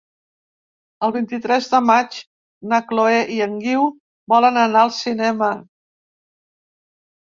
El 1.07 1.11
vint-i-tres 1.17 1.67
de 1.73 1.81
maig 1.89 2.17
na 2.73 2.79
Chloé 2.93 3.19
i 3.35 3.37
en 3.49 3.55
Guiu 3.67 3.87
volen 4.35 4.59
anar 4.65 4.83
al 4.87 4.95
cinema. 5.05 5.55